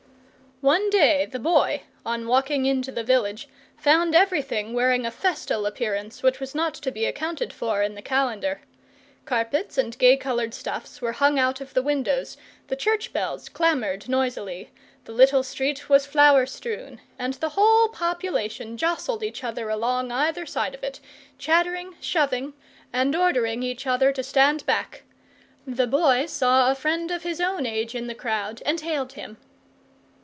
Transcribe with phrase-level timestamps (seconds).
[0.63, 5.65] One day the Boy, on walking in to the village, found everything wearing a festal
[5.65, 8.61] appearance which was not to be accounted for in the calendar.
[9.25, 12.37] Carpets and gay coloured stuffs were hung out of the windows,
[12.67, 14.69] the church bells clamoured noisily,
[15.05, 20.45] the little street was flower strewn, and the whole population jostled each other along either
[20.45, 20.99] side of it,
[21.39, 22.53] chattering, shoving,
[22.93, 25.05] and ordering each other to stand back.
[25.65, 29.37] The Boy saw a friend of his own age in the crowd and hailed him.